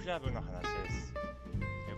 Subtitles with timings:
[0.00, 1.14] クラブの話です。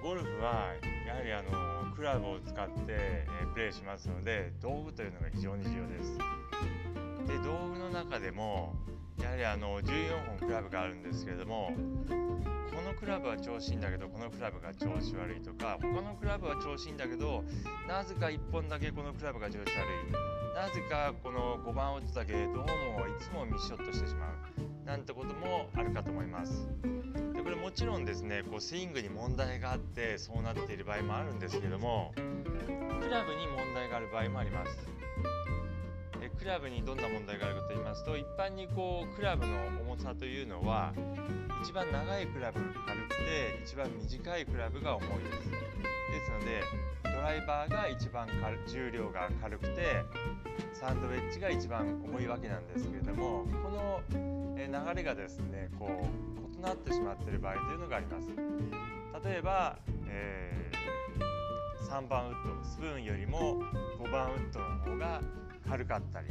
[0.03, 0.73] ゴルフは
[1.07, 6.19] やはりあのクラブを使って、プレーしますので道具というのが非常に重要です。
[7.27, 8.75] で道具の中でも
[9.23, 11.73] やはりあの14本クラブがあるんですけれども
[12.09, 17.45] このクラブは調子いいんだけどこのクラブが調子悪いとか他のクラブは調子いいんだけど
[17.87, 20.31] なぜか1本だけこのクラブが調子悪い。
[20.55, 22.67] なぜかこの5番打つだけどうもい
[23.21, 24.87] つもミスショットしてしまう。
[24.87, 26.69] なんてこともあるかと思います。
[27.35, 35.00] でこれもちろんですねこうスイングに問題があってそうなっている場合もあるんですけどもクラブに問題がある場合もあります。
[36.41, 39.53] クラブにどんな問題があるかと言いますと一般にこうクラブの
[39.85, 40.95] 重さというのは
[41.63, 45.51] 一番長いクラブが軽くて一番短いクラブが重いです。
[45.51, 45.57] で
[46.25, 46.63] すので
[47.05, 48.27] ドライバーが一番
[48.67, 50.03] 重量が軽くて
[50.73, 58.29] サンドウェッジが一番重いわけなんですけれどもこの流れがですねこう異なってしまっている場合というのがあります。
[59.29, 63.63] 例えば、えー、3番ウッドスプーンよりも
[64.03, 65.21] 5番ウッドの方が
[65.71, 66.27] 軽かったり、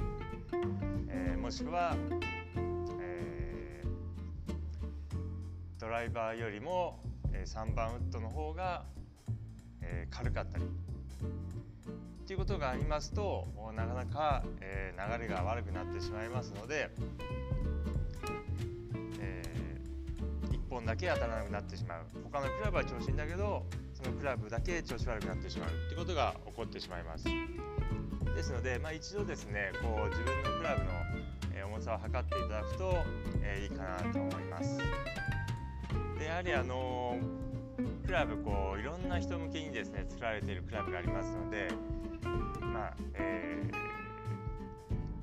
[1.07, 1.95] えー、もしくは、
[2.99, 6.99] えー、ドライバーよりも、
[7.31, 8.83] え3番ウッドの方が、
[9.81, 10.67] え軽かったりっ
[12.27, 16.89] ていうことがありますとなかなか、え流れが悪くなってしまいますので、
[19.21, 19.41] え
[20.51, 27.23] 1本だけ当たらなくなってしまう他のクラブは調子いいんだけどそのクラブだけ調子悪くなってしまうってことが起こってしまいます。
[28.39, 30.91] ですので、まあ、一度ですねこう自分のクラブの、
[31.53, 32.95] え重さを測っていただくと、
[33.43, 34.77] えいいかなと思います。
[36.17, 37.17] でやはりあの
[38.05, 41.67] クラブこういろんな人向けにですね作られているクラブがありますので、
[42.61, 43.69] まあえ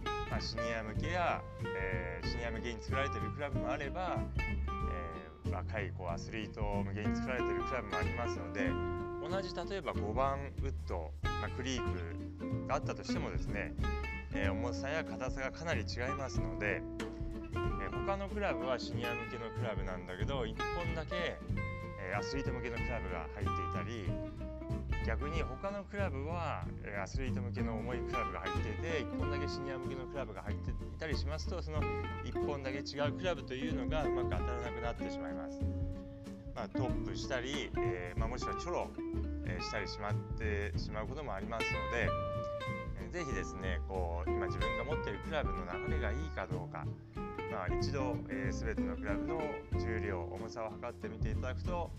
[0.04, 1.40] ー、まあ、シニア向けや、
[1.74, 4.18] えー、シニア向けに作られているクラブもあれば、
[5.46, 8.95] えー、若いこうアスリート向けに作られているクラブもありますので
[9.28, 13.74] 同じ例えば5番ウッド、まあ、クリークがあったとしてもですね、
[14.32, 16.80] えー、重さや硬さがかなり違いますので、
[17.52, 21.38] えー、他のクラブはシニア向けのクラブなんだけど1本だけ、
[22.00, 24.46] えー、アスリート向けのクラブが入っていたり
[25.04, 26.64] 逆に他のクラブは、
[27.00, 31.80] アスリート向けの重いクラブが入っていて1本だけシニア向けのクラブが入っていたりしますとその
[32.24, 35.60] 1本だけ違うクラブというのがうまく当たらなくなってしまいます。
[36.56, 38.88] まあ、トップしたり、えーまあ、もしくはチョロ、
[39.44, 42.08] え、したりしまってしまうこともありますので、
[43.04, 46.86] えー、ぜひですねこう今自分が持っているクラブの流れがいいかどうか、
[47.52, 49.38] まあ、一度、えー、全てのクラブの
[49.76, 51.90] 重量重さを測ってみていただくと、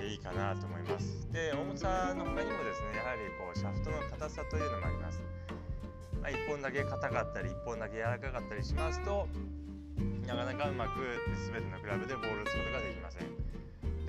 [0.00, 1.26] え、いいかなと思います。
[1.32, 5.20] で重さの他にもですねやはりこうシャフトの硬さというのもあります。
[6.22, 9.26] まあ、1本だけ硬かったり1本だけ柔らかかったりしますと
[10.26, 11.00] なかなかうまく
[11.50, 13.58] 全てのクラブでボールを打つことができません。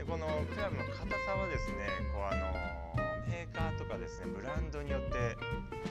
[0.09, 5.37] このクラブの硬さはですねこうあのメーカーとかですねブランドによって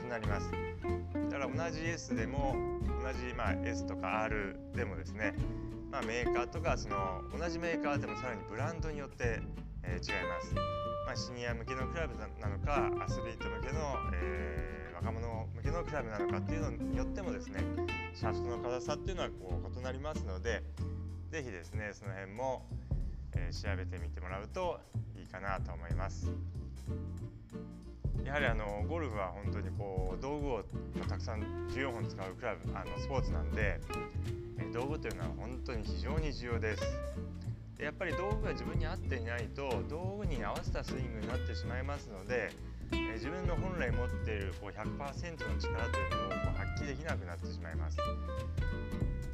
[0.04, 0.50] 異なります。
[1.30, 2.56] だから同じ S でも
[3.00, 5.36] 同じ、まあ、S とか R でもですね、
[5.92, 9.40] まあ、メーカーとかその同じメーカーでもさらにブランドによって、
[9.84, 10.54] え、違います、
[11.06, 17.60] まあ、シニア向けのクラブなのかアスリート向けの、え、若者向けのクラブなのかっていうのによってもですね
[18.14, 20.64] シャフトの硬さっていうのはこう異なりますので
[21.30, 22.66] 是非ですねその辺も
[23.34, 24.80] えー、調べてみてもらうと
[25.16, 26.30] いいかなと思います。
[28.24, 30.64] やはりあのゴルフは本当にこう道具を
[31.08, 33.80] たくさん14本使うクラブあのスポーツなんで、
[34.58, 36.82] えー、道具というのは本当に非常に重要です。
[37.78, 42.50] でやっぱり道具が自分に合っていないと道具に合わせたスイングになってしまいますので、
[42.92, 47.96] えー、自分の本来持っているこう100%の力というのをこう発揮できなくなってしまいます。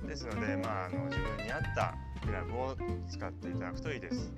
[0.06, 1.94] ですので、まあ、あの自分に合った
[2.24, 2.76] クラブを
[3.08, 4.32] 使っていただくといいです。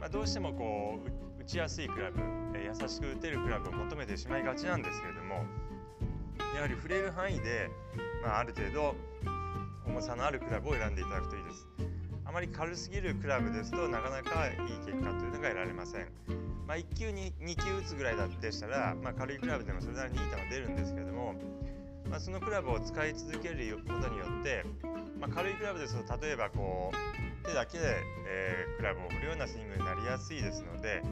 [0.00, 0.98] まあ、どうしてもこ
[1.38, 2.20] う打ちやすいクラブ、
[2.54, 5.44] え優しく打てるクラブを求めてしまいがちなんですけれども
[6.54, 7.70] やはり触れる範囲で、
[8.22, 8.94] まあ、ある程度
[9.86, 11.66] 重さのあるクラブを選んでいただくといいです。
[12.24, 14.56] あまり軽すぎるクラブですとなかなかいい
[14.86, 16.08] 結果というのが得られません。
[16.66, 21.34] まあ、1球に2球打つぐらいだでしたら、まあ、軽いクラブでもそれなりにいい球出るんですけれども
[22.12, 24.66] まあ、そのクラブを使い続けることによって、
[25.18, 27.96] まあ、軽いクラブですと例えばこう手だけで、
[28.28, 31.02] えー、クラブを振るようなスイングになりやすいですので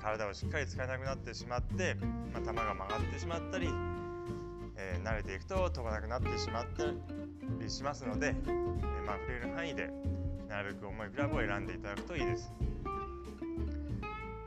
[0.00, 1.96] 体をしっかり使えなくなってしまって、
[2.32, 3.66] まあ、球が曲がってしまったり、
[4.76, 9.90] えー、慣れていくと飛ばなくなってしまったりしますので、えー、まあ、触れる範囲で
[10.48, 12.52] なるべく重いクラブを選んでいただくといいです。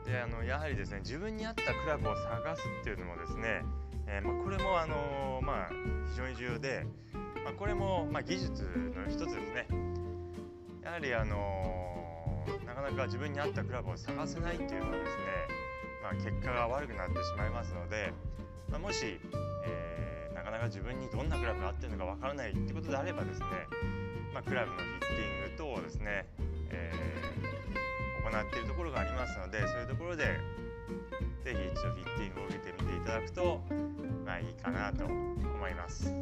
[0.06, 3.62] であのやはりですね自分に合ったクラブを探すっていうのもですね
[4.08, 5.68] えー、まあ、これも、あのまあ、
[6.10, 6.86] 非常に重要で、
[7.44, 8.62] まあ、これも、ま、技術
[8.94, 9.66] の一つですね。
[10.82, 15.24] やはり、あのなかなか自分に合ったクラブを探せないっていうのはですね、
[16.02, 18.12] ま、結果が悪くなってしまいますので、
[18.70, 19.18] ま、もし、
[19.64, 23.46] えー、なかなか自分にどんなクラブが合ってるのかわからないってことであればですね、
[24.32, 26.26] ま、クラブのフィッティング等をですね、
[26.70, 30.38] えー、行っているところがありますのでそういうところで
[31.44, 33.60] 是非一度フィッティングを受けてみていただくと
[34.40, 36.12] いいかなと思います。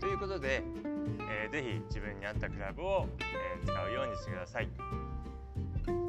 [0.00, 0.62] ということで、
[1.30, 4.68] えー、ぜひ自分に合ったクラブを、えー、使うようにしてください。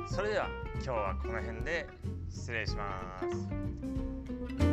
[0.07, 1.87] それでは今日はこの辺で
[2.29, 4.72] 失礼します。